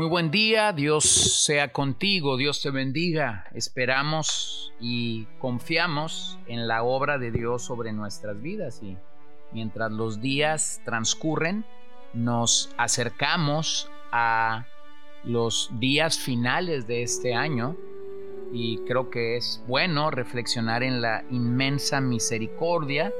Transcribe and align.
Muy 0.00 0.08
buen 0.08 0.30
día, 0.30 0.72
Dios 0.72 1.04
sea 1.04 1.74
contigo, 1.74 2.38
Dios 2.38 2.62
te 2.62 2.70
bendiga. 2.70 3.44
Esperamos 3.52 4.72
y 4.80 5.26
confiamos 5.38 6.38
en 6.46 6.66
la 6.66 6.84
obra 6.84 7.18
de 7.18 7.30
Dios 7.30 7.60
sobre 7.60 7.92
nuestras 7.92 8.40
vidas 8.40 8.82
y 8.82 8.96
mientras 9.52 9.92
los 9.92 10.22
días 10.22 10.80
transcurren, 10.86 11.66
nos 12.14 12.74
acercamos 12.78 13.90
a 14.10 14.64
los 15.22 15.68
días 15.78 16.18
finales 16.18 16.86
de 16.86 17.02
este 17.02 17.34
año 17.34 17.76
y 18.54 18.78
creo 18.86 19.10
que 19.10 19.36
es 19.36 19.62
bueno 19.66 20.10
reflexionar 20.10 20.82
en 20.82 21.02
la 21.02 21.24
inmensa 21.30 22.00
misericordia 22.00 23.12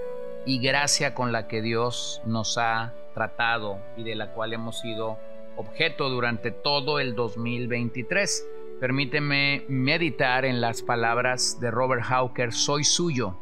y 0.47 0.60
gracia 0.60 1.15
con 1.15 1.30
la 1.30 1.47
que 1.47 1.60
Dios 1.60 2.23
nos 2.24 2.57
ha 2.57 2.95
tratado 3.12 3.79
y 3.99 4.02
de 4.02 4.15
la 4.15 4.33
cual 4.33 4.55
hemos 4.55 4.80
sido 4.80 5.19
objeto 5.60 6.09
durante 6.09 6.50
todo 6.50 6.98
el 6.98 7.14
2023. 7.14 8.46
Permíteme 8.80 9.64
meditar 9.68 10.45
en 10.45 10.60
las 10.60 10.82
palabras 10.82 11.60
de 11.60 11.70
Robert 11.70 12.02
Hawker, 12.02 12.52
soy 12.52 12.82
suyo. 12.82 13.37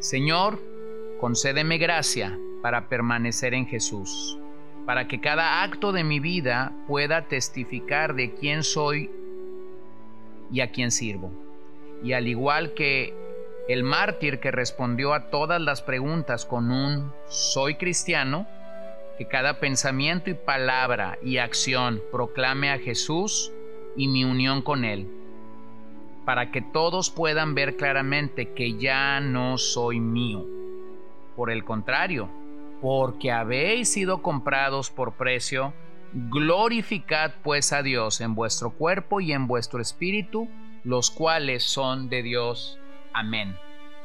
Señor, 0.00 0.58
concédeme 1.20 1.78
gracia 1.78 2.38
para 2.60 2.88
permanecer 2.88 3.54
en 3.54 3.66
Jesús, 3.66 4.36
para 4.84 5.06
que 5.06 5.20
cada 5.20 5.62
acto 5.62 5.92
de 5.92 6.02
mi 6.02 6.18
vida 6.18 6.72
pueda 6.88 7.28
testificar 7.28 8.14
de 8.14 8.34
quién 8.34 8.64
soy 8.64 9.10
y 10.50 10.60
a 10.60 10.72
quién 10.72 10.90
sirvo. 10.90 11.30
Y 12.02 12.14
al 12.14 12.26
igual 12.26 12.74
que 12.74 13.14
el 13.68 13.84
mártir 13.84 14.40
que 14.40 14.50
respondió 14.50 15.14
a 15.14 15.30
todas 15.30 15.60
las 15.60 15.82
preguntas 15.82 16.44
con 16.44 16.72
un 16.72 17.12
soy 17.28 17.76
cristiano, 17.76 18.48
que 19.22 19.28
cada 19.28 19.60
pensamiento 19.60 20.30
y 20.30 20.34
palabra 20.34 21.16
y 21.22 21.38
acción 21.38 22.02
proclame 22.10 22.72
a 22.72 22.78
Jesús 22.80 23.52
y 23.96 24.08
mi 24.08 24.24
unión 24.24 24.62
con 24.62 24.84
Él, 24.84 25.06
para 26.24 26.50
que 26.50 26.60
todos 26.60 27.08
puedan 27.10 27.54
ver 27.54 27.76
claramente 27.76 28.52
que 28.52 28.74
ya 28.78 29.20
no 29.20 29.58
soy 29.58 30.00
mío. 30.00 30.44
Por 31.36 31.52
el 31.52 31.64
contrario, 31.64 32.28
porque 32.80 33.30
habéis 33.30 33.92
sido 33.92 34.22
comprados 34.22 34.90
por 34.90 35.12
precio, 35.12 35.72
glorificad 36.12 37.30
pues 37.44 37.72
a 37.72 37.84
Dios 37.84 38.20
en 38.20 38.34
vuestro 38.34 38.70
cuerpo 38.70 39.20
y 39.20 39.32
en 39.32 39.46
vuestro 39.46 39.80
espíritu, 39.80 40.48
los 40.82 41.12
cuales 41.12 41.62
son 41.62 42.08
de 42.08 42.24
Dios. 42.24 42.76
Amén. 43.12 43.54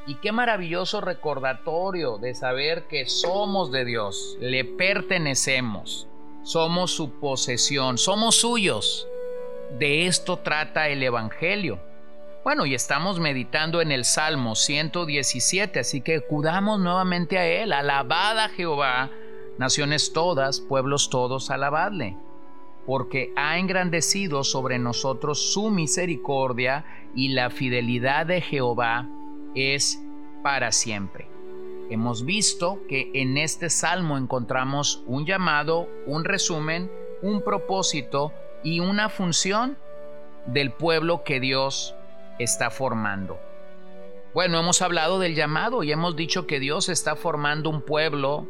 Y 0.07 0.15
qué 0.15 0.31
maravilloso 0.31 1.01
recordatorio 1.01 2.17
de 2.17 2.33
saber 2.33 2.87
que 2.87 3.07
somos 3.07 3.73
de 3.73 3.83
Dios, 3.83 4.37
le 4.39 4.63
pertenecemos, 4.63 6.07
somos 6.43 6.91
su 6.91 7.19
posesión, 7.19 7.97
somos 7.97 8.37
suyos. 8.37 9.05
De 9.77 10.07
esto 10.07 10.37
trata 10.37 10.87
el 10.87 11.03
Evangelio. 11.03 11.81
Bueno, 12.45 12.65
y 12.65 12.73
estamos 12.73 13.19
meditando 13.19 13.81
en 13.81 13.91
el 13.91 14.05
Salmo 14.05 14.55
117, 14.55 15.81
así 15.81 15.99
que 15.99 16.15
acudamos 16.15 16.79
nuevamente 16.79 17.37
a 17.37 17.45
él. 17.45 17.73
Alabad 17.73 18.39
a 18.39 18.47
Jehová, 18.47 19.11
naciones 19.57 20.13
todas, 20.13 20.61
pueblos 20.61 21.09
todos, 21.09 21.51
alabadle. 21.51 22.15
Porque 22.85 23.33
ha 23.35 23.57
engrandecido 23.57 24.45
sobre 24.45 24.79
nosotros 24.79 25.51
su 25.51 25.69
misericordia 25.69 26.85
y 27.13 27.33
la 27.33 27.49
fidelidad 27.49 28.25
de 28.25 28.39
Jehová 28.39 29.09
es 29.57 30.01
para 30.43 30.71
siempre. 30.71 31.27
Hemos 31.89 32.25
visto 32.25 32.81
que 32.89 33.11
en 33.13 33.37
este 33.37 33.69
salmo 33.69 34.17
encontramos 34.17 35.03
un 35.05 35.25
llamado, 35.25 35.87
un 36.05 36.25
resumen, 36.25 36.91
un 37.21 37.41
propósito 37.41 38.33
y 38.63 38.81
una 38.81 39.09
función 39.09 39.77
del 40.45 40.71
pueblo 40.71 41.23
que 41.23 41.39
Dios 41.39 41.95
está 42.39 42.69
formando. 42.69 43.39
Bueno, 44.33 44.59
hemos 44.59 44.81
hablado 44.81 45.17
del 45.19 45.35
llamado 45.35 45.83
y 45.83 45.91
hemos 45.91 46.15
dicho 46.15 46.45
que 46.45 46.59
Dios 46.59 46.89
está 46.89 47.15
formando 47.15 47.69
un 47.69 47.81
pueblo 47.81 48.47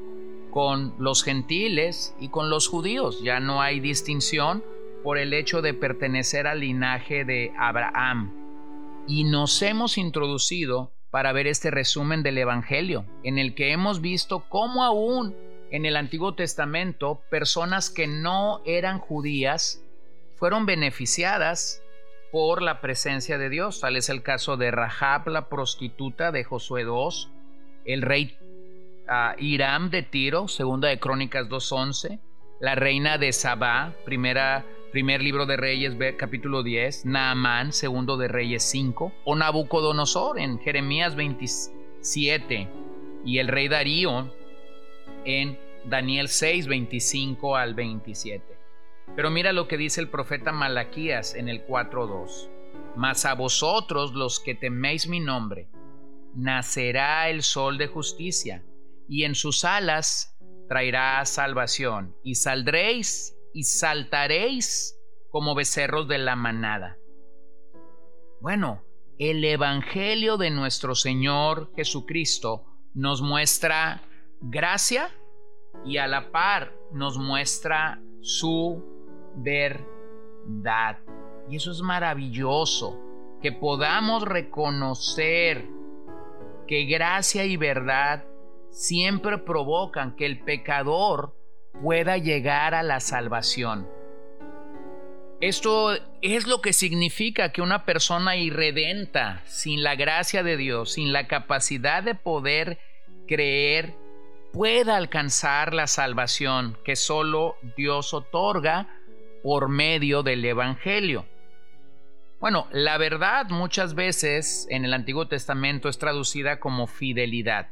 con 0.51 0.95
los 0.97 1.23
gentiles 1.23 2.15
y 2.19 2.29
con 2.29 2.49
los 2.49 2.67
judíos. 2.67 3.21
Ya 3.23 3.39
no 3.39 3.61
hay 3.61 3.79
distinción 3.79 4.63
por 5.03 5.17
el 5.17 5.33
hecho 5.33 5.61
de 5.61 5.73
pertenecer 5.73 6.47
al 6.47 6.61
linaje 6.61 7.23
de 7.23 7.53
Abraham. 7.57 8.33
Y 9.07 9.23
nos 9.23 9.61
hemos 9.61 9.97
introducido 9.97 10.91
para 11.11 11.31
ver 11.31 11.47
este 11.47 11.71
resumen 11.71 12.23
del 12.23 12.37
Evangelio, 12.37 13.05
en 13.23 13.37
el 13.37 13.55
que 13.55 13.71
hemos 13.71 14.01
visto 14.01 14.45
cómo 14.49 14.83
aún 14.83 15.35
en 15.71 15.85
el 15.85 15.95
Antiguo 15.95 16.33
Testamento 16.35 17.21
personas 17.29 17.89
que 17.89 18.07
no 18.07 18.61
eran 18.65 18.99
judías 18.99 19.83
fueron 20.35 20.65
beneficiadas 20.65 21.81
por 22.31 22.61
la 22.61 22.81
presencia 22.81 23.37
de 23.37 23.49
Dios. 23.49 23.79
Tal 23.81 23.95
es 23.95 24.09
el 24.09 24.21
caso 24.21 24.57
de 24.57 24.71
Rahab, 24.71 25.27
la 25.27 25.49
prostituta 25.49 26.31
de 26.31 26.43
Josué 26.43 26.83
2, 26.83 27.29
el 27.85 28.01
rey 28.01 28.37
uh, 29.07 29.39
Hiram 29.41 29.89
de 29.89 30.03
Tiro, 30.03 30.47
segunda 30.47 30.89
de 30.89 30.99
Crónicas 30.99 31.47
2.11, 31.47 32.19
la 32.59 32.75
reina 32.75 33.17
de 33.17 33.31
Sabá, 33.33 33.93
primera 34.05 34.65
primer 34.91 35.21
libro 35.21 35.45
de 35.45 35.57
Reyes, 35.57 35.95
capítulo 36.17 36.63
10, 36.63 37.05
Naamán, 37.05 37.73
segundo 37.73 38.17
de 38.17 38.27
Reyes 38.27 38.63
5, 38.63 39.13
o 39.25 39.35
Nabucodonosor 39.35 40.39
en 40.39 40.59
Jeremías 40.59 41.15
27, 41.15 42.69
y 43.25 43.39
el 43.39 43.47
rey 43.47 43.67
Darío 43.67 44.31
en 45.25 45.59
Daniel 45.85 46.29
6, 46.29 46.67
25 46.67 47.55
al 47.55 47.73
27. 47.73 48.43
Pero 49.15 49.29
mira 49.29 49.53
lo 49.53 49.67
que 49.67 49.77
dice 49.77 50.01
el 50.01 50.09
profeta 50.09 50.51
Malaquías 50.51 51.35
en 51.35 51.49
el 51.49 51.65
4.2. 51.65 52.49
Mas 52.95 53.25
a 53.25 53.35
vosotros 53.35 54.13
los 54.13 54.39
que 54.39 54.55
teméis 54.55 55.07
mi 55.07 55.19
nombre, 55.19 55.69
nacerá 56.35 57.29
el 57.29 57.43
sol 57.43 57.77
de 57.77 57.87
justicia, 57.87 58.63
y 59.09 59.23
en 59.23 59.35
sus 59.35 59.63
alas 59.63 60.37
traerá 60.67 61.23
salvación, 61.25 62.15
y 62.23 62.35
saldréis 62.35 63.36
y 63.53 63.63
saltaréis 63.63 64.97
como 65.29 65.55
becerros 65.55 66.07
de 66.07 66.17
la 66.17 66.35
manada. 66.35 66.97
Bueno, 68.41 68.83
el 69.19 69.43
Evangelio 69.43 70.37
de 70.37 70.51
nuestro 70.51 70.95
Señor 70.95 71.71
Jesucristo 71.75 72.65
nos 72.93 73.21
muestra 73.21 74.03
gracia 74.41 75.11
y 75.85 75.97
a 75.97 76.07
la 76.07 76.31
par 76.31 76.73
nos 76.91 77.17
muestra 77.17 78.01
su 78.21 78.83
verdad. 79.35 80.99
Y 81.49 81.55
eso 81.55 81.71
es 81.71 81.81
maravilloso, 81.81 82.99
que 83.41 83.51
podamos 83.51 84.23
reconocer 84.23 85.67
que 86.67 86.85
gracia 86.85 87.45
y 87.45 87.57
verdad 87.57 88.25
siempre 88.71 89.37
provocan 89.37 90.15
que 90.15 90.25
el 90.25 90.43
pecador 90.43 91.36
pueda 91.81 92.17
llegar 92.17 92.73
a 92.73 92.83
la 92.83 92.99
salvación. 92.99 93.87
Esto 95.39 95.95
es 96.21 96.47
lo 96.47 96.61
que 96.61 96.73
significa 96.73 97.51
que 97.51 97.61
una 97.61 97.85
persona 97.85 98.35
irredenta, 98.35 99.43
sin 99.45 99.83
la 99.83 99.95
gracia 99.95 100.41
de 100.41 100.57
Dios, 100.57 100.93
sin 100.93 101.13
la 101.13 101.27
capacidad 101.27 102.01
de 102.01 102.15
poder 102.15 102.79
creer, 103.27 103.93
pueda 104.51 104.97
alcanzar 104.97 105.75
la 105.75 105.85
salvación 105.85 106.77
que 106.83 106.95
solo 106.95 107.57
Dios 107.75 108.15
otorga 108.15 108.87
por 109.43 109.69
medio 109.69 110.23
del 110.23 110.43
Evangelio. 110.43 111.25
Bueno, 112.39 112.67
la 112.71 112.97
verdad 112.97 113.47
muchas 113.49 113.93
veces 113.93 114.65
en 114.71 114.85
el 114.85 114.93
Antiguo 114.93 115.27
Testamento 115.27 115.89
es 115.89 115.99
traducida 115.99 116.59
como 116.59 116.87
fidelidad. 116.87 117.69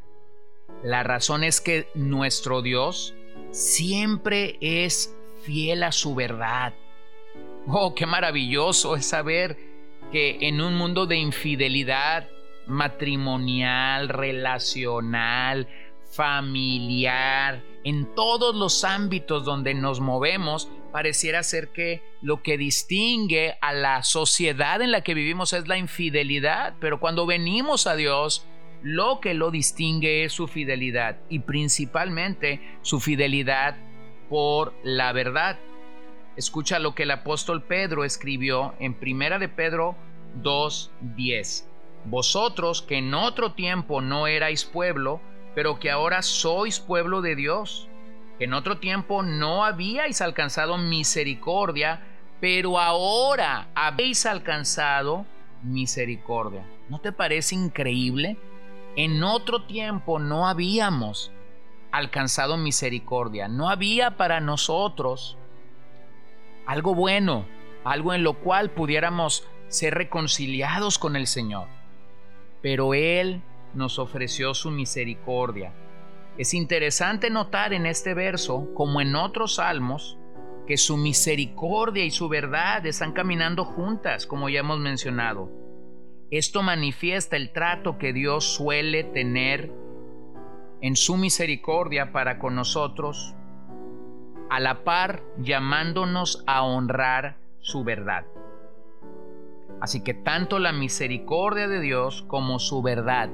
La 0.84 1.02
razón 1.02 1.44
es 1.44 1.62
que 1.62 1.88
nuestro 1.96 2.62
Dios 2.62 3.16
siempre 3.52 4.58
es 4.62 5.16
fiel 5.44 5.84
a 5.84 5.92
su 5.92 6.16
verdad. 6.16 6.74
Oh, 7.68 7.96
qué 7.96 8.06
maravilloso 8.06 8.96
es 8.96 9.06
saber 9.06 9.58
que 10.12 10.38
en 10.42 10.62
un 10.62 10.76
mundo 10.76 11.06
de 11.06 11.18
infidelidad 11.18 12.28
matrimonial, 12.68 14.10
relacional, 14.10 15.68
familiar, 16.12 17.64
en 17.84 18.14
todos 18.16 18.56
los 18.56 18.84
ámbitos 18.84 19.46
donde 19.46 19.74
nos 19.74 20.00
movemos, 20.00 20.70
pareciera 20.92 21.44
ser 21.44 21.70
que 21.70 22.02
lo 22.22 22.42
que 22.42 22.58
distingue 22.58 23.58
a 23.62 23.74
la 23.74 24.04
sociedad 24.04 24.82
en 24.82 24.92
la 24.92 25.02
que 25.02 25.14
vivimos 25.14 25.54
es 25.54 25.68
la 25.68 25.78
infidelidad, 25.78 26.76
pero 26.80 27.00
cuando 27.00 27.26
venimos 27.26 27.86
a 27.86 27.96
Dios, 27.96 28.46
lo 28.86 29.20
que 29.20 29.34
lo 29.34 29.50
distingue 29.50 30.24
es 30.24 30.34
su 30.34 30.48
fidelidad 30.48 31.18
y 31.28 31.40
principalmente 31.40 32.62
su 32.84 33.00
fidelidad 33.00 33.76
por 34.30 34.74
la 34.84 35.12
verdad. 35.12 35.58
Escucha 36.36 36.78
lo 36.78 36.94
que 36.94 37.04
el 37.04 37.12
apóstol 37.12 37.64
Pedro 37.64 38.04
escribió 38.04 38.76
en 38.80 38.94
Primera 38.94 39.40
de 39.40 39.50
Pedro 39.50 39.96
2:10. 40.44 41.68
Vosotros 42.06 42.84
que 42.84 43.00
en 43.00 43.16
otro 43.16 43.54
tiempo 43.54 44.02
no 44.02 44.28
erais 44.28 44.66
pueblo, 44.66 45.20
pero 45.56 45.80
que 45.80 45.90
ahora 45.90 46.22
sois 46.22 46.80
pueblo 46.80 47.22
de 47.22 47.36
Dios 47.36 47.90
en 48.38 48.54
otro 48.54 48.80
tiempo 48.80 49.24
no 49.24 49.64
habíais 49.64 50.22
alcanzado 50.22 50.78
misericordia, 50.78 52.02
pero 52.42 52.80
ahora 52.80 53.70
habéis 53.74 54.26
alcanzado 54.26 55.26
misericordia. 55.64 56.68
¿No 56.90 57.00
te 57.00 57.14
parece 57.14 57.56
increíble? 57.56 58.38
En 58.96 59.24
otro 59.24 59.64
tiempo 59.64 60.20
no 60.20 60.48
habíamos 60.48 61.32
alcanzado 61.92 62.58
misericordia, 62.58 63.48
no 63.48 63.70
había 63.70 64.18
para 64.18 64.40
nosotros 64.40 65.38
algo 66.66 66.96
bueno, 66.96 67.46
algo 67.84 68.14
en 68.14 68.24
lo 68.24 68.36
cual 68.40 68.72
pudiéramos 68.72 69.48
ser 69.68 69.94
reconciliados 69.94 70.98
con 70.98 71.16
el 71.16 71.28
Señor. 71.28 71.68
Pero 72.62 72.94
Él 72.94 73.42
nos 73.74 74.00
ofreció 74.00 74.54
su 74.54 74.72
misericordia 74.72 75.74
es 76.38 76.54
interesante 76.54 77.30
notar 77.30 77.72
en 77.74 77.86
este 77.86 78.14
verso, 78.14 78.68
como 78.74 79.00
en 79.00 79.16
otros 79.16 79.56
salmos, 79.56 80.18
que 80.68 80.76
su 80.76 80.98
misericordia 80.98 82.04
y 82.04 82.12
su 82.12 82.28
verdad 82.28 82.86
están 82.86 83.14
caminando 83.14 83.64
juntas, 83.64 84.26
como 84.26 84.50
ya 84.50 84.60
hemos 84.60 84.80
mencionado. 84.80 85.50
Esto 86.32 86.64
manifiesta 86.64 87.36
el 87.36 87.52
trato 87.52 87.98
que 88.00 88.12
Dios 88.12 88.46
suele 88.46 89.04
tener 89.04 89.72
en 90.82 90.96
su 90.96 91.18
misericordia 91.18 92.12
para 92.12 92.40
con 92.40 92.56
nosotros, 92.56 93.36
a 94.50 94.60
la 94.60 94.84
par 94.84 95.22
llamándonos 95.38 96.44
a 96.48 96.64
honrar 96.64 97.38
su 97.60 97.84
verdad. 97.84 98.26
Así 99.82 100.04
que 100.04 100.14
tanto 100.14 100.58
la 100.58 100.72
misericordia 100.72 101.68
de 101.68 101.80
Dios 101.80 102.24
como 102.28 102.58
su 102.60 102.82
verdad 102.82 103.30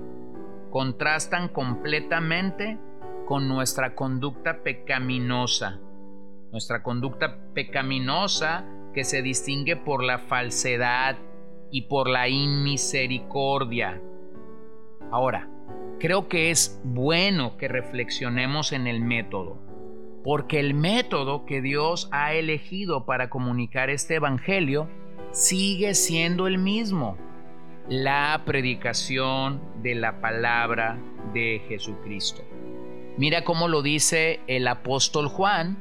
contrastan 0.69 1.47
completamente 1.47 2.77
con 3.25 3.47
nuestra 3.47 3.95
conducta 3.95 4.63
pecaminosa. 4.63 5.79
Nuestra 6.51 6.83
conducta 6.83 7.37
pecaminosa 7.53 8.65
que 8.93 9.05
se 9.05 9.21
distingue 9.21 9.77
por 9.77 10.03
la 10.03 10.19
falsedad 10.19 11.15
y 11.71 11.83
por 11.83 12.09
la 12.09 12.27
inmisericordia. 12.27 14.01
Ahora, 15.11 15.49
creo 15.99 16.27
que 16.27 16.51
es 16.51 16.79
bueno 16.83 17.57
que 17.57 17.67
reflexionemos 17.67 18.73
en 18.73 18.87
el 18.87 19.01
método, 19.01 19.57
porque 20.23 20.59
el 20.59 20.73
método 20.73 21.45
que 21.45 21.61
Dios 21.61 22.09
ha 22.11 22.33
elegido 22.33 23.05
para 23.05 23.29
comunicar 23.29 23.89
este 23.89 24.15
Evangelio 24.15 24.89
sigue 25.31 25.93
siendo 25.93 26.47
el 26.47 26.57
mismo, 26.57 27.17
la 27.87 28.43
predicación 28.45 29.61
de 29.81 29.95
la 29.95 30.21
palabra 30.21 30.99
de 31.33 31.61
Jesucristo. 31.67 32.43
Mira 33.17 33.43
cómo 33.43 33.67
lo 33.67 33.81
dice 33.81 34.39
el 34.47 34.67
apóstol 34.67 35.27
Juan 35.27 35.77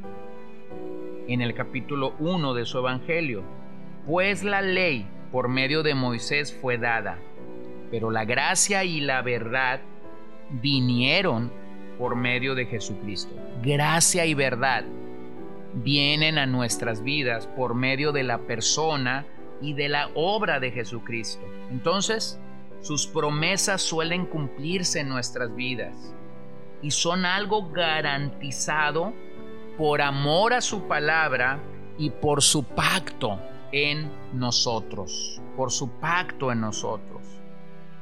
en 1.29 1.41
el 1.41 1.55
capítulo 1.55 2.15
1 2.19 2.55
de 2.55 2.65
su 2.65 2.79
Evangelio. 2.79 3.45
Pues 4.07 4.43
la 4.43 4.63
ley 4.63 5.07
por 5.33 5.49
medio 5.49 5.83
de 5.83 5.95
Moisés 5.95 6.53
fue 6.53 6.79
dada, 6.79 7.19
pero 7.91 8.11
la 8.11 8.25
gracia 8.25 8.85
y 8.85 9.01
la 9.01 9.23
verdad 9.23 9.81
vinieron 10.51 11.53
por 11.99 12.17
medio 12.17 12.55
de 12.55 12.67
Jesucristo. 12.67 13.35
Gracia 13.63 14.27
y 14.27 14.35
verdad 14.35 14.85
vienen 15.75 16.39
a 16.39 16.47
nuestras 16.47 17.03
vidas 17.03 17.47
por 17.47 17.75
medio 17.75 18.13
de 18.13 18.25
la 18.25 18.39
persona 18.39 19.27
y 19.61 19.75
de 19.75 19.89
la 19.89 20.09
obra 20.15 20.59
de 20.59 20.73
Jesucristo. 20.73 21.45
Entonces, 21.71 22.41
sus 22.81 23.07
promesas 23.07 23.83
suelen 23.83 24.27
cumplirse 24.27 25.01
en 25.01 25.09
nuestras 25.09 25.55
vidas 25.55 26.15
y 26.83 26.91
son 26.91 27.27
algo 27.27 27.71
garantizado 27.71 29.13
por 29.77 30.01
amor 30.01 30.55
a 30.55 30.61
su 30.61 30.89
palabra 30.89 31.61
y 31.99 32.11
por 32.11 32.43
su 32.43 32.65
pacto 32.65 33.39
en 33.73 34.11
nosotros, 34.33 35.41
por 35.57 35.71
su 35.71 35.91
pacto 36.01 36.53
en 36.53 36.61
nosotros. 36.61 37.23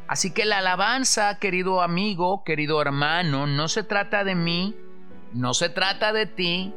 Así 0.06 0.32
que 0.32 0.46
la 0.46 0.58
alabanza, 0.58 1.38
querido 1.38 1.82
amigo, 1.82 2.42
querido 2.44 2.80
hermano, 2.80 3.46
no 3.46 3.68
se 3.68 3.82
trata 3.82 4.24
de 4.24 4.34
mí, 4.34 4.74
no 5.34 5.52
se 5.52 5.68
trata 5.68 6.12
de 6.12 6.26
ti, 6.26 6.74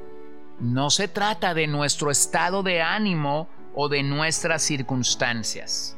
no 0.59 0.89
se 0.89 1.07
trata 1.07 1.53
de 1.53 1.67
nuestro 1.67 2.11
estado 2.11 2.61
de 2.61 2.81
ánimo 2.81 3.47
o 3.73 3.87
de 3.87 4.03
nuestras 4.03 4.63
circunstancias. 4.63 5.97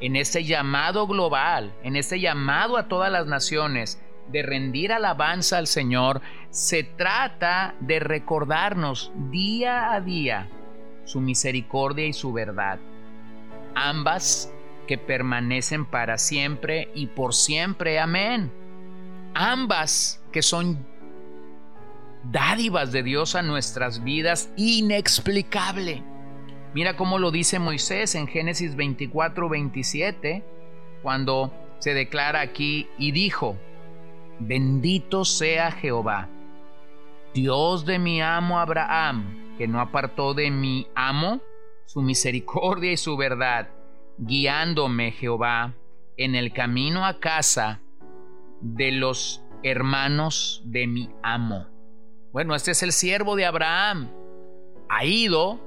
En 0.00 0.16
este 0.16 0.44
llamado 0.44 1.06
global, 1.06 1.72
en 1.84 1.94
este 1.94 2.18
llamado 2.18 2.76
a 2.76 2.88
todas 2.88 3.12
las 3.12 3.26
naciones, 3.26 4.00
de 4.28 4.42
rendir 4.42 4.92
alabanza 4.92 5.58
al 5.58 5.68
Señor, 5.68 6.22
se 6.50 6.82
trata 6.82 7.74
de 7.80 8.00
recordarnos 8.00 9.12
día 9.30 9.92
a 9.92 10.00
día 10.00 10.48
su 11.04 11.20
misericordia 11.20 12.06
y 12.06 12.12
su 12.12 12.32
verdad. 12.32 12.78
Ambas 13.74 14.52
que 14.86 14.98
permanecen 14.98 15.86
para 15.86 16.18
siempre 16.18 16.90
y 16.94 17.06
por 17.06 17.34
siempre. 17.34 17.98
Amén. 17.98 18.52
Ambas 19.34 20.22
que 20.32 20.42
son 20.42 20.86
dádivas 22.30 22.92
de 22.92 23.02
Dios 23.02 23.34
a 23.34 23.42
nuestras 23.42 24.02
vidas 24.02 24.50
inexplicable. 24.56 26.02
Mira 26.74 26.96
cómo 26.96 27.18
lo 27.18 27.30
dice 27.30 27.58
Moisés 27.58 28.14
en 28.14 28.26
Génesis 28.26 28.74
24, 28.74 29.48
27, 29.48 30.44
cuando 31.02 31.52
se 31.78 31.94
declara 31.94 32.40
aquí 32.40 32.88
y 32.98 33.12
dijo, 33.12 33.56
Bendito 34.40 35.24
sea 35.24 35.70
Jehová, 35.70 36.28
Dios 37.32 37.86
de 37.86 38.00
mi 38.00 38.20
amo 38.20 38.58
Abraham, 38.58 39.43
que 39.56 39.68
no 39.68 39.80
apartó 39.80 40.34
de 40.34 40.50
mi 40.50 40.86
amo 40.94 41.40
su 41.86 42.02
misericordia 42.02 42.92
y 42.92 42.96
su 42.96 43.16
verdad, 43.16 43.68
guiándome 44.18 45.12
Jehová 45.12 45.74
en 46.16 46.34
el 46.34 46.52
camino 46.52 47.04
a 47.04 47.20
casa 47.20 47.80
de 48.60 48.92
los 48.92 49.42
hermanos 49.62 50.62
de 50.64 50.86
mi 50.86 51.10
amo. 51.22 51.66
Bueno, 52.32 52.54
este 52.54 52.72
es 52.72 52.82
el 52.82 52.92
siervo 52.92 53.36
de 53.36 53.46
Abraham. 53.46 54.10
Ha 54.88 55.04
ido 55.04 55.60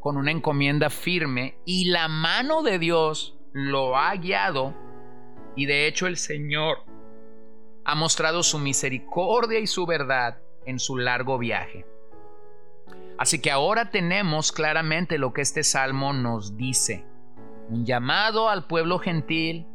con 0.00 0.16
una 0.16 0.30
encomienda 0.30 0.90
firme 0.90 1.58
y 1.64 1.90
la 1.90 2.08
mano 2.08 2.62
de 2.62 2.78
Dios 2.78 3.36
lo 3.52 3.96
ha 3.96 4.14
guiado 4.16 4.74
y 5.56 5.66
de 5.66 5.86
hecho 5.86 6.06
el 6.06 6.16
Señor 6.16 6.84
ha 7.84 7.94
mostrado 7.94 8.42
su 8.42 8.58
misericordia 8.58 9.58
y 9.58 9.66
su 9.66 9.86
verdad 9.86 10.40
en 10.64 10.78
su 10.78 10.96
largo 10.96 11.38
viaje. 11.38 11.86
Así 13.20 13.38
que 13.38 13.50
ahora 13.50 13.90
tenemos 13.90 14.50
claramente 14.50 15.18
lo 15.18 15.34
que 15.34 15.42
este 15.42 15.62
salmo 15.62 16.14
nos 16.14 16.56
dice. 16.56 17.04
Un 17.68 17.84
llamado 17.84 18.48
al 18.48 18.66
pueblo 18.66 18.98
gentil 18.98 19.66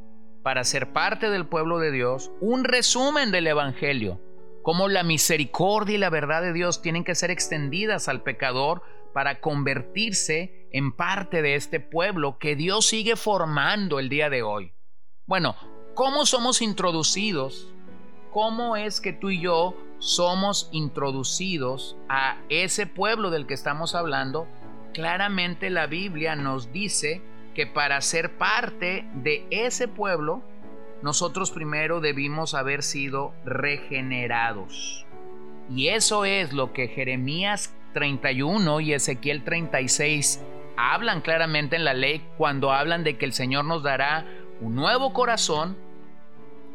para 0.41 0.63
ser 0.63 0.93
parte 0.93 1.29
del 1.29 1.45
pueblo 1.45 1.77
de 1.77 1.91
Dios, 1.91 2.31
un 2.41 2.63
resumen 2.63 3.29
del 3.29 3.45
Evangelio, 3.45 4.19
cómo 4.63 4.87
la 4.87 5.03
misericordia 5.03 5.93
y 5.93 5.99
la 5.99 6.09
verdad 6.09 6.41
de 6.41 6.53
Dios 6.53 6.81
tienen 6.81 7.03
que 7.03 7.13
ser 7.13 7.29
extendidas 7.29 8.07
al 8.07 8.23
pecador 8.23 8.81
para 9.13 9.41
convertirse 9.41 10.67
en 10.71 10.91
parte 10.91 11.43
de 11.43 11.53
este 11.53 11.79
pueblo 11.79 12.39
que 12.39 12.55
Dios 12.55 12.87
sigue 12.87 13.15
formando 13.15 13.99
el 13.99 14.09
día 14.09 14.31
de 14.31 14.41
hoy. 14.41 14.73
Bueno, 15.27 15.55
¿cómo 15.93 16.25
somos 16.25 16.63
introducidos 16.63 17.74
cómo 18.35 18.75
es 18.75 18.99
que 18.99 19.13
tú 19.13 19.29
y 19.29 19.39
yo 19.39 19.77
somos 19.97 20.67
introducidos 20.73 21.95
a 22.09 22.35
ese 22.49 22.85
pueblo 22.85 23.29
del 23.29 23.47
que 23.47 23.53
estamos 23.53 23.95
hablando, 23.95 24.45
claramente 24.93 25.69
la 25.69 25.87
Biblia 25.87 26.35
nos 26.35 26.73
dice 26.73 27.21
que 27.53 27.65
para 27.65 28.01
ser 28.01 28.37
parte 28.37 29.07
de 29.13 29.47
ese 29.51 29.87
pueblo, 29.87 30.41
nosotros 31.01 31.49
primero 31.51 32.01
debimos 32.01 32.55
haber 32.55 32.83
sido 32.83 33.31
regenerados. 33.45 35.05
Y 35.73 35.87
eso 35.87 36.25
es 36.25 36.51
lo 36.51 36.73
que 36.73 36.89
Jeremías 36.89 37.73
31 37.93 38.81
y 38.81 38.91
Ezequiel 38.91 39.45
36 39.45 40.43
hablan 40.75 41.21
claramente 41.21 41.77
en 41.77 41.85
la 41.85 41.93
ley 41.93 42.21
cuando 42.37 42.73
hablan 42.73 43.05
de 43.05 43.17
que 43.17 43.23
el 43.23 43.31
Señor 43.31 43.63
nos 43.63 43.81
dará 43.81 44.25
un 44.59 44.75
nuevo 44.75 45.13
corazón 45.13 45.77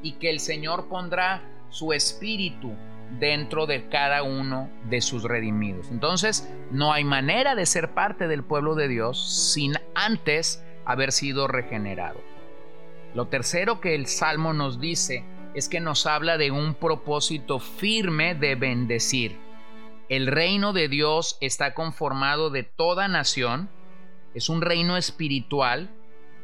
y 0.02 0.12
que 0.12 0.31
el 0.31 0.40
Señor 0.40 0.88
pondrá 0.88 1.50
su 1.70 1.92
espíritu 1.92 2.74
dentro 3.18 3.66
de 3.66 3.88
cada 3.88 4.22
uno 4.22 4.70
de 4.84 5.00
sus 5.00 5.24
redimidos. 5.24 5.88
Entonces, 5.90 6.48
no 6.70 6.92
hay 6.92 7.04
manera 7.04 7.54
de 7.54 7.66
ser 7.66 7.92
parte 7.92 8.28
del 8.28 8.44
pueblo 8.44 8.74
de 8.74 8.88
Dios 8.88 9.52
sin 9.52 9.74
antes 9.94 10.62
haber 10.84 11.12
sido 11.12 11.48
regenerado. 11.48 12.20
Lo 13.14 13.26
tercero 13.26 13.80
que 13.80 13.94
el 13.94 14.06
Salmo 14.06 14.52
nos 14.52 14.80
dice 14.80 15.24
es 15.54 15.68
que 15.68 15.80
nos 15.80 16.06
habla 16.06 16.38
de 16.38 16.52
un 16.52 16.74
propósito 16.74 17.58
firme 17.58 18.34
de 18.34 18.54
bendecir. 18.54 19.38
El 20.08 20.26
reino 20.26 20.72
de 20.72 20.88
Dios 20.88 21.36
está 21.40 21.74
conformado 21.74 22.50
de 22.50 22.62
toda 22.62 23.08
nación, 23.08 23.68
es 24.34 24.48
un 24.48 24.62
reino 24.62 24.96
espiritual 24.96 25.90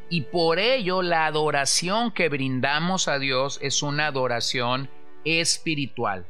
y 0.09 0.21
por 0.21 0.59
ello 0.59 1.01
la 1.01 1.25
adoración 1.25 2.11
que 2.11 2.29
brindamos 2.29 3.07
a 3.07 3.19
Dios 3.19 3.59
es 3.61 3.81
una 3.83 4.07
adoración 4.07 4.89
espiritual. 5.27 6.25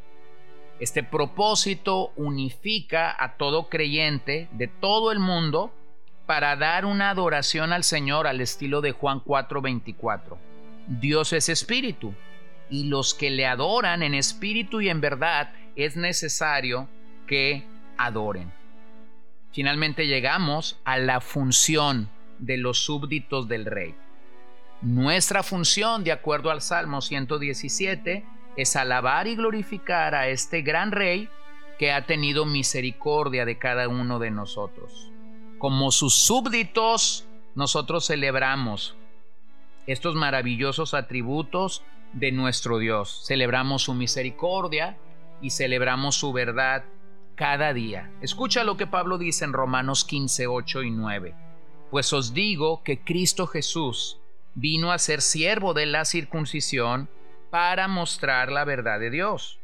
Este 0.79 1.03
propósito 1.03 2.11
unifica 2.15 3.15
a 3.17 3.37
todo 3.37 3.69
creyente 3.69 4.47
de 4.51 4.67
todo 4.67 5.11
el 5.11 5.19
mundo 5.19 5.73
para 6.25 6.55
dar 6.55 6.85
una 6.85 7.09
adoración 7.09 7.73
al 7.73 7.83
Señor 7.83 8.27
al 8.27 8.41
estilo 8.41 8.81
de 8.81 8.91
Juan 8.91 9.21
4:24. 9.21 10.37
Dios 10.87 11.33
es 11.33 11.49
espíritu 11.49 12.13
y 12.69 12.85
los 12.85 13.13
que 13.13 13.29
le 13.29 13.45
adoran 13.45 14.03
en 14.03 14.13
espíritu 14.13 14.81
y 14.81 14.89
en 14.89 15.01
verdad 15.01 15.53
es 15.75 15.95
necesario 15.95 16.87
que 17.25 17.63
adoren. 17.97 18.51
Finalmente 19.51 20.05
llegamos 20.05 20.79
a 20.83 20.97
la 20.97 21.21
función 21.21 22.09
de 22.39 22.57
los 22.57 22.79
súbditos 22.79 23.47
del 23.47 23.65
rey. 23.65 23.95
Nuestra 24.81 25.41
función, 25.41 26.03
de 26.03 26.11
acuerdo 26.11 26.51
al 26.51 26.61
Salmo 26.61 27.01
117, 27.01 28.23
es 28.57 28.75
alabar 28.75 29.27
y 29.27 29.35
glorificar 29.35 30.15
a 30.15 30.27
este 30.27 30.63
gran 30.63 30.91
rey 30.91 31.29
que 31.77 31.91
ha 31.91 32.05
tenido 32.05 32.45
misericordia 32.45 33.45
de 33.45 33.57
cada 33.57 33.87
uno 33.87 34.19
de 34.19 34.31
nosotros. 34.31 35.11
Como 35.59 35.91
sus 35.91 36.15
súbditos, 36.15 37.27
nosotros 37.55 38.07
celebramos 38.07 38.95
estos 39.85 40.15
maravillosos 40.15 40.93
atributos 40.93 41.83
de 42.13 42.31
nuestro 42.31 42.79
Dios. 42.79 43.23
Celebramos 43.25 43.83
su 43.83 43.93
misericordia 43.93 44.97
y 45.41 45.51
celebramos 45.51 46.15
su 46.15 46.33
verdad 46.33 46.83
cada 47.35 47.73
día. 47.73 48.11
Escucha 48.21 48.63
lo 48.63 48.75
que 48.75 48.87
Pablo 48.87 49.19
dice 49.19 49.45
en 49.45 49.53
Romanos 49.53 50.03
15, 50.03 50.47
8 50.47 50.83
y 50.83 50.91
9. 50.91 51.35
Pues 51.91 52.11
os 52.11 52.33
digo 52.33 52.81
que 52.83 52.99
Cristo 52.99 53.45
Jesús 53.45 54.19
vino 54.55 54.91
a 54.91 54.97
ser 54.97 55.21
siervo 55.21 55.75
de 55.75 55.85
la 55.85 56.03
circuncisión 56.03 57.07
para 57.57 57.87
mostrar 57.87 58.51
la 58.51 58.65
verdad 58.65 58.99
de 58.99 59.09
Dios, 59.09 59.57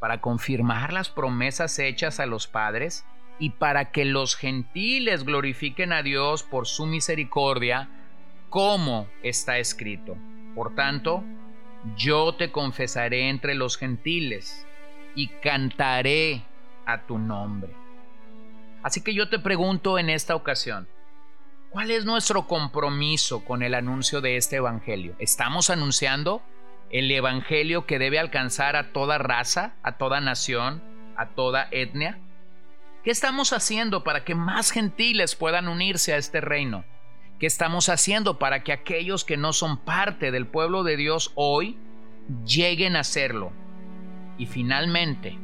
para 0.00 0.20
confirmar 0.20 0.92
las 0.92 1.08
promesas 1.08 1.78
hechas 1.78 2.18
a 2.18 2.26
los 2.26 2.48
padres 2.48 3.04
y 3.38 3.50
para 3.50 3.92
que 3.92 4.04
los 4.04 4.34
gentiles 4.34 5.22
glorifiquen 5.22 5.92
a 5.92 6.02
Dios 6.02 6.42
por 6.42 6.66
su 6.66 6.84
misericordia, 6.84 7.90
como 8.50 9.08
está 9.22 9.58
escrito. 9.58 10.16
Por 10.56 10.74
tanto, 10.74 11.22
yo 11.96 12.34
te 12.34 12.50
confesaré 12.50 13.28
entre 13.28 13.54
los 13.54 13.78
gentiles 13.78 14.66
y 15.14 15.28
cantaré 15.28 16.42
a 16.86 17.02
tu 17.02 17.18
nombre. 17.18 17.72
Así 18.82 19.00
que 19.00 19.14
yo 19.14 19.28
te 19.28 19.38
pregunto 19.38 19.96
en 20.00 20.10
esta 20.10 20.34
ocasión, 20.34 20.88
¿cuál 21.70 21.92
es 21.92 22.04
nuestro 22.04 22.48
compromiso 22.48 23.44
con 23.44 23.62
el 23.62 23.74
anuncio 23.74 24.20
de 24.20 24.36
este 24.36 24.56
Evangelio? 24.56 25.14
¿Estamos 25.20 25.70
anunciando 25.70 26.42
el 26.90 27.10
Evangelio 27.10 27.86
que 27.86 27.98
debe 27.98 28.18
alcanzar 28.18 28.76
a 28.76 28.92
toda 28.92 29.18
raza, 29.18 29.74
a 29.82 29.98
toda 29.98 30.20
nación, 30.20 30.82
a 31.16 31.30
toda 31.30 31.68
etnia? 31.70 32.18
¿Qué 33.04 33.10
estamos 33.10 33.52
haciendo 33.52 34.04
para 34.04 34.24
que 34.24 34.34
más 34.34 34.70
gentiles 34.70 35.34
puedan 35.34 35.68
unirse 35.68 36.12
a 36.12 36.16
este 36.16 36.40
reino? 36.40 36.84
¿Qué 37.38 37.46
estamos 37.46 37.88
haciendo 37.88 38.38
para 38.38 38.64
que 38.64 38.72
aquellos 38.72 39.24
que 39.24 39.36
no 39.36 39.52
son 39.52 39.78
parte 39.78 40.30
del 40.30 40.46
pueblo 40.46 40.82
de 40.82 40.96
Dios 40.96 41.32
hoy 41.36 41.78
lleguen 42.44 42.96
a 42.96 43.04
serlo? 43.04 43.52
Y 44.38 44.46
finalmente, 44.46 45.38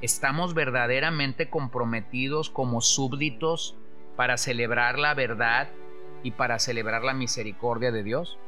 ¿estamos 0.00 0.54
verdaderamente 0.54 1.50
comprometidos 1.50 2.50
como 2.50 2.80
súbditos 2.80 3.76
para 4.16 4.36
celebrar 4.36 4.98
la 4.98 5.14
verdad 5.14 5.68
y 6.22 6.32
para 6.32 6.58
celebrar 6.58 7.02
la 7.02 7.14
misericordia 7.14 7.90
de 7.90 8.04
Dios? 8.04 8.38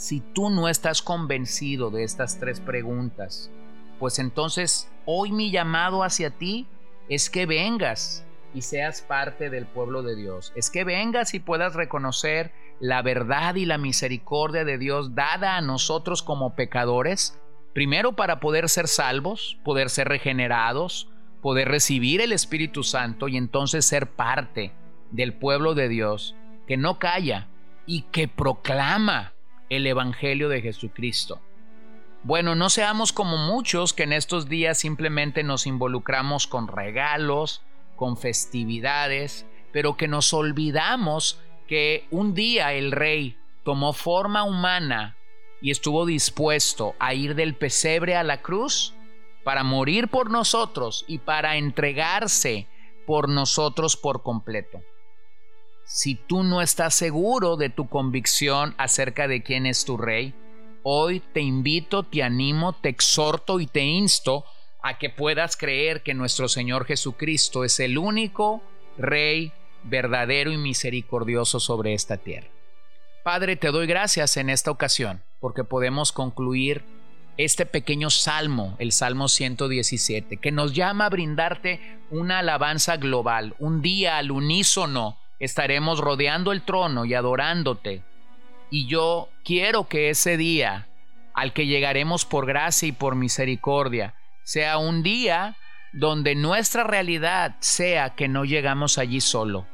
Si 0.00 0.20
tú 0.20 0.48
no 0.48 0.66
estás 0.70 1.02
convencido 1.02 1.90
de 1.90 2.04
estas 2.04 2.40
tres 2.40 2.58
preguntas, 2.58 3.50
pues 3.98 4.18
entonces 4.18 4.90
hoy 5.04 5.30
mi 5.30 5.50
llamado 5.50 6.04
hacia 6.04 6.30
ti 6.30 6.66
es 7.10 7.28
que 7.28 7.44
vengas 7.44 8.24
y 8.54 8.62
seas 8.62 9.02
parte 9.02 9.50
del 9.50 9.66
pueblo 9.66 10.02
de 10.02 10.16
Dios. 10.16 10.54
Es 10.56 10.70
que 10.70 10.84
vengas 10.84 11.34
y 11.34 11.38
puedas 11.38 11.74
reconocer 11.74 12.50
la 12.80 13.02
verdad 13.02 13.56
y 13.56 13.66
la 13.66 13.76
misericordia 13.76 14.64
de 14.64 14.78
Dios 14.78 15.14
dada 15.14 15.58
a 15.58 15.60
nosotros 15.60 16.22
como 16.22 16.54
pecadores, 16.54 17.38
primero 17.74 18.16
para 18.16 18.40
poder 18.40 18.70
ser 18.70 18.88
salvos, 18.88 19.58
poder 19.64 19.90
ser 19.90 20.08
regenerados, 20.08 21.10
poder 21.42 21.68
recibir 21.68 22.22
el 22.22 22.32
Espíritu 22.32 22.84
Santo 22.84 23.28
y 23.28 23.36
entonces 23.36 23.84
ser 23.84 24.08
parte 24.08 24.72
del 25.10 25.34
pueblo 25.34 25.74
de 25.74 25.90
Dios 25.90 26.36
que 26.66 26.78
no 26.78 26.98
calla 26.98 27.48
y 27.84 28.04
que 28.04 28.28
proclama 28.28 29.34
el 29.70 29.86
Evangelio 29.86 30.48
de 30.48 30.60
Jesucristo. 30.60 31.40
Bueno, 32.22 32.54
no 32.54 32.68
seamos 32.68 33.12
como 33.14 33.38
muchos 33.38 33.94
que 33.94 34.02
en 34.02 34.12
estos 34.12 34.48
días 34.48 34.78
simplemente 34.78 35.42
nos 35.42 35.66
involucramos 35.66 36.46
con 36.46 36.68
regalos, 36.68 37.62
con 37.96 38.18
festividades, 38.18 39.46
pero 39.72 39.96
que 39.96 40.08
nos 40.08 40.34
olvidamos 40.34 41.40
que 41.66 42.06
un 42.10 42.34
día 42.34 42.74
el 42.74 42.92
rey 42.92 43.38
tomó 43.64 43.94
forma 43.94 44.42
humana 44.42 45.16
y 45.62 45.70
estuvo 45.70 46.04
dispuesto 46.04 46.94
a 46.98 47.14
ir 47.14 47.34
del 47.34 47.54
pesebre 47.54 48.16
a 48.16 48.22
la 48.22 48.42
cruz 48.42 48.92
para 49.44 49.62
morir 49.62 50.08
por 50.08 50.30
nosotros 50.30 51.04
y 51.06 51.18
para 51.18 51.56
entregarse 51.56 52.66
por 53.06 53.28
nosotros 53.28 53.96
por 53.96 54.22
completo. 54.22 54.82
Si 55.92 56.14
tú 56.14 56.44
no 56.44 56.62
estás 56.62 56.94
seguro 56.94 57.56
de 57.56 57.68
tu 57.68 57.88
convicción 57.88 58.76
acerca 58.78 59.26
de 59.26 59.42
quién 59.42 59.66
es 59.66 59.84
tu 59.84 59.96
rey, 59.96 60.34
hoy 60.84 61.18
te 61.18 61.40
invito, 61.40 62.04
te 62.04 62.22
animo, 62.22 62.74
te 62.74 62.90
exhorto 62.90 63.58
y 63.58 63.66
te 63.66 63.80
insto 63.80 64.44
a 64.84 64.98
que 64.98 65.10
puedas 65.10 65.56
creer 65.56 66.04
que 66.04 66.14
nuestro 66.14 66.48
Señor 66.48 66.84
Jesucristo 66.84 67.64
es 67.64 67.80
el 67.80 67.98
único 67.98 68.62
Rey 68.98 69.52
verdadero 69.82 70.52
y 70.52 70.58
misericordioso 70.58 71.58
sobre 71.58 71.92
esta 71.92 72.18
tierra. 72.18 72.46
Padre, 73.24 73.56
te 73.56 73.72
doy 73.72 73.88
gracias 73.88 74.36
en 74.36 74.48
esta 74.48 74.70
ocasión 74.70 75.24
porque 75.40 75.64
podemos 75.64 76.12
concluir 76.12 76.84
este 77.36 77.66
pequeño 77.66 78.10
salmo, 78.10 78.76
el 78.78 78.92
Salmo 78.92 79.26
117, 79.26 80.36
que 80.36 80.52
nos 80.52 80.72
llama 80.72 81.06
a 81.06 81.10
brindarte 81.10 81.98
una 82.12 82.38
alabanza 82.38 82.96
global. 82.96 83.56
Un 83.58 83.82
día 83.82 84.18
al 84.18 84.30
unísono 84.30 85.19
estaremos 85.40 85.98
rodeando 85.98 86.52
el 86.52 86.62
trono 86.62 87.04
y 87.04 87.14
adorándote. 87.14 88.04
Y 88.70 88.86
yo 88.86 89.28
quiero 89.42 89.88
que 89.88 90.10
ese 90.10 90.36
día, 90.36 90.86
al 91.34 91.52
que 91.52 91.66
llegaremos 91.66 92.24
por 92.24 92.46
gracia 92.46 92.88
y 92.88 92.92
por 92.92 93.16
misericordia, 93.16 94.14
sea 94.44 94.78
un 94.78 95.02
día 95.02 95.56
donde 95.92 96.36
nuestra 96.36 96.84
realidad 96.84 97.56
sea 97.58 98.10
que 98.10 98.28
no 98.28 98.44
llegamos 98.44 98.98
allí 98.98 99.20
solo, 99.20 99.66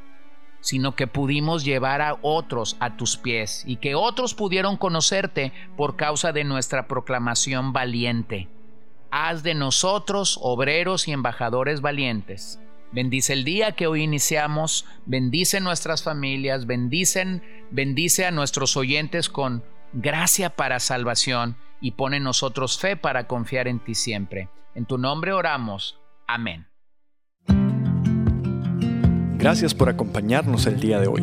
sino 0.60 0.96
que 0.96 1.06
pudimos 1.06 1.64
llevar 1.64 2.00
a 2.00 2.16
otros 2.22 2.76
a 2.80 2.96
tus 2.96 3.18
pies 3.18 3.64
y 3.66 3.76
que 3.76 3.94
otros 3.94 4.34
pudieron 4.34 4.76
conocerte 4.76 5.52
por 5.76 5.96
causa 5.96 6.32
de 6.32 6.44
nuestra 6.44 6.88
proclamación 6.88 7.72
valiente. 7.72 8.48
Haz 9.10 9.42
de 9.42 9.54
nosotros 9.54 10.38
obreros 10.40 11.06
y 11.08 11.12
embajadores 11.12 11.80
valientes. 11.80 12.60
Bendice 12.92 13.32
el 13.32 13.44
día 13.44 13.72
que 13.72 13.86
hoy 13.86 14.02
iniciamos, 14.02 14.86
bendice 15.04 15.60
nuestras 15.60 16.02
familias, 16.02 16.66
bendicen, 16.66 17.42
bendice 17.70 18.26
a 18.26 18.30
nuestros 18.30 18.76
oyentes 18.76 19.28
con 19.28 19.64
gracia 19.92 20.50
para 20.50 20.80
salvación 20.80 21.56
y 21.80 21.92
pone 21.92 22.18
en 22.18 22.22
nosotros 22.22 22.78
fe 22.78 22.96
para 22.96 23.26
confiar 23.26 23.68
en 23.68 23.80
ti 23.80 23.94
siempre. 23.94 24.48
En 24.74 24.86
tu 24.86 24.98
nombre 24.98 25.32
oramos. 25.32 25.98
Amén. 26.26 26.66
Gracias 29.38 29.74
por 29.74 29.88
acompañarnos 29.88 30.66
el 30.66 30.80
día 30.80 30.98
de 30.98 31.06
hoy. 31.08 31.22